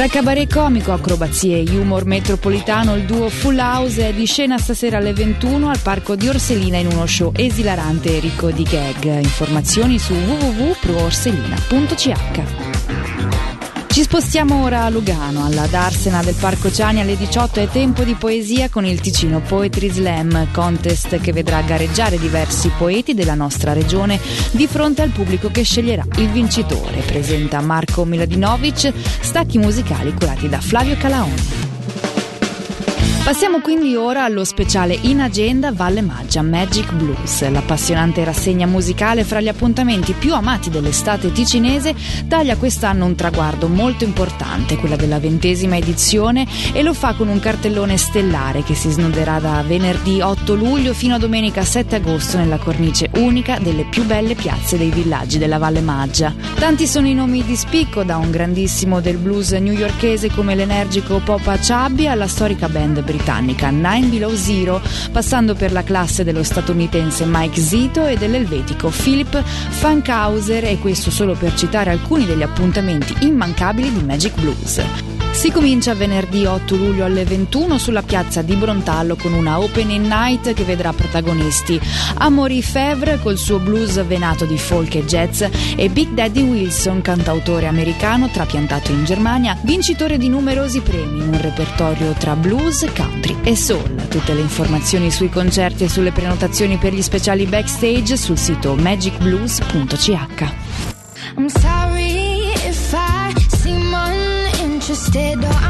[0.00, 4.96] Tra cabaret comico, acrobazie e humor metropolitano, il duo Full House è di scena stasera
[4.96, 9.20] alle 21 al parco di Orselina in uno show esilarante e ricco di gag.
[9.20, 12.69] Informazioni su www.proorselina.ch.
[13.92, 18.14] Ci spostiamo ora a Lugano, alla Darsena del Parco Ciani alle 18 è tempo di
[18.14, 24.20] poesia con il Ticino Poetry Slam, contest che vedrà gareggiare diversi poeti della nostra regione
[24.52, 27.00] di fronte al pubblico che sceglierà il vincitore.
[27.00, 31.59] Presenta Marco Miladinovic, stacchi musicali curati da Flavio Calaoni.
[33.22, 37.48] Passiamo quindi ora allo speciale in agenda Valle Maggia Magic Blues.
[37.48, 41.94] L'appassionante rassegna musicale fra gli appuntamenti più amati dell'estate ticinese
[42.26, 47.38] taglia quest'anno un traguardo molto importante, quella della ventesima edizione, e lo fa con un
[47.38, 52.58] cartellone stellare che si snoderà da venerdì 8 luglio fino a domenica 7 agosto nella
[52.58, 56.34] cornice unica delle più belle piazze dei villaggi della Valle Maggia.
[56.54, 61.58] Tanti sono i nomi di spicco, da un grandissimo del blues newyorkese come l'energico Popa
[61.58, 67.60] Chubby alla storica band britannica Nine Below Zero, passando per la classe dello statunitense Mike
[67.60, 74.04] Zito e dell'elvetico Philip Fankhauser e questo solo per citare alcuni degli appuntamenti immancabili di
[74.04, 75.09] Magic Blues.
[75.32, 80.52] Si comincia venerdì 8 luglio alle 21 sulla piazza di Brontallo con una opening night
[80.52, 81.80] che vedrà protagonisti
[82.16, 85.42] Amaury Fevre col suo blues venato di folk e jazz
[85.76, 91.40] e Big Daddy Wilson, cantautore americano trapiantato in Germania, vincitore di numerosi premi in un
[91.40, 94.08] repertorio tra blues, country e soul.
[94.08, 100.18] Tutte le informazioni sui concerti e sulle prenotazioni per gli speciali backstage sul sito magicblues.ch.
[105.00, 105.69] twisted or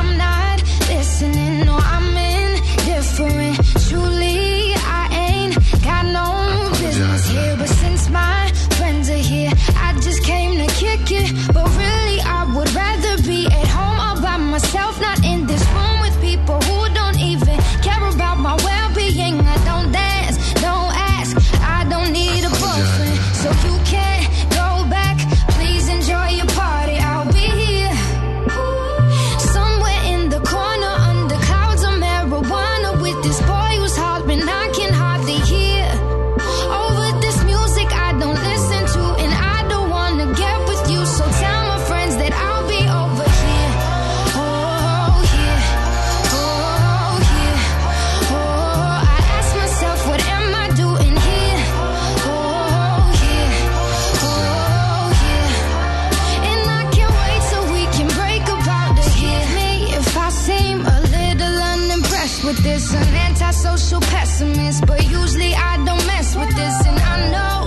[62.80, 66.76] this An antisocial pessimist But usually I don't mess with this.
[66.86, 67.58] And I know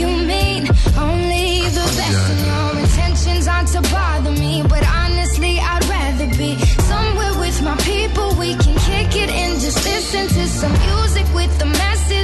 [0.00, 0.66] you mean
[0.96, 2.22] only the best.
[2.32, 6.58] And your intentions aren't to bother me But honestly I'd rather be
[6.92, 8.34] Somewhere with my people.
[8.38, 12.21] We can kick it and just listen to some music with the message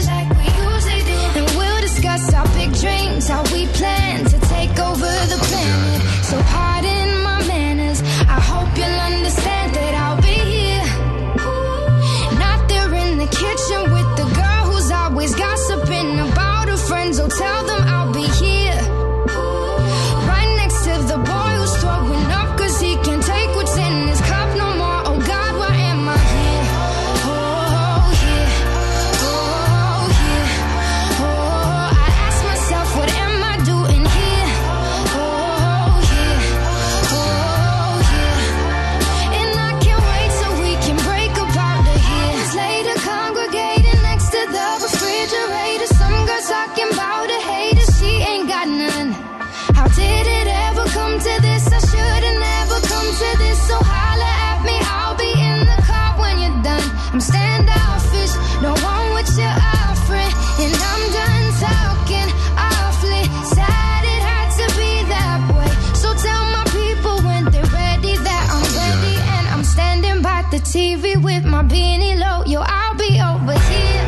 [70.78, 72.38] TV with my beanie low.
[72.46, 74.04] Yo, I'll be over here.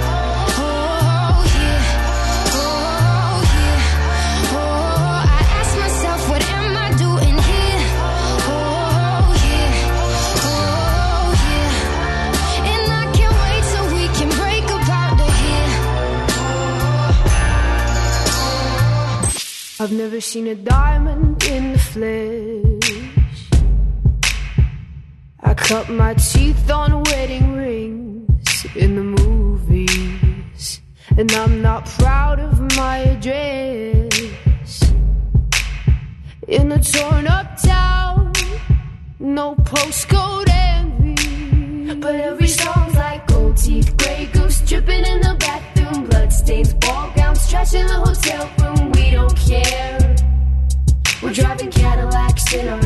[0.63, 1.43] Oh.
[2.55, 2.73] Oh.
[4.55, 7.83] Oh, I ask myself, what am I doing here?
[8.55, 9.35] Oh.
[10.47, 11.33] Oh.
[12.73, 14.65] And I can't wait till we can break
[15.43, 15.71] here.
[19.81, 22.80] I've never seen a diamond in the flesh.
[25.71, 30.81] Cut my teeth on wedding rings in the movies.
[31.17, 34.83] And I'm not proud of my address.
[36.49, 38.33] In a torn up town,
[39.21, 41.95] no postcode envy.
[42.01, 47.49] But every song's like gold teeth, gray goose dripping in the bathroom, bloodstains, ball gowns,
[47.49, 48.91] trash in the hotel room.
[48.91, 50.17] We don't care.
[51.23, 52.80] We're driving Cadillacs in our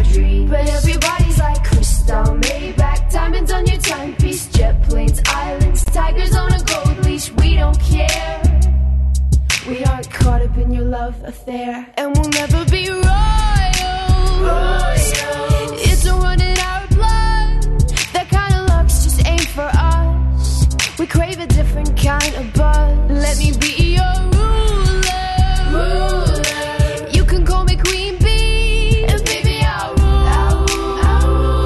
[22.05, 22.99] kind of buzz.
[23.09, 26.03] Let me be your ruler.
[27.17, 29.95] You can call me Queen Bee, and baby I'll
[31.25, 31.65] rule.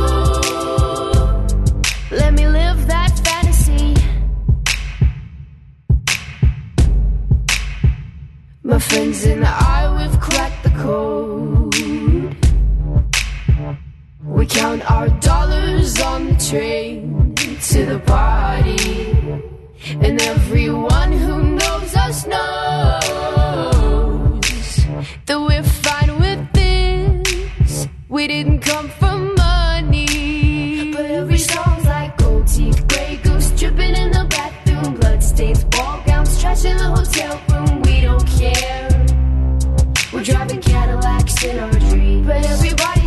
[2.13, 3.97] Let me live that fantasy.
[8.63, 11.75] My friends and I, we've cracked the code.
[14.37, 19.08] We count our dollars on the train to the party.
[19.91, 23.01] And everyone who knows us knows
[25.25, 27.89] that we're fine with this.
[28.11, 30.93] We didn't come for money.
[30.93, 36.39] But every song's like gold teeth, gray goose dripping in the bathroom, bloodstains, ball gowns,
[36.39, 37.81] trash in the hotel room.
[37.83, 39.07] We don't care.
[40.13, 42.27] We're driving Cadillacs in our dreams.
[42.27, 42.98] But everybody